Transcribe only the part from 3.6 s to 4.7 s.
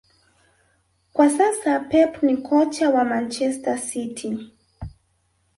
City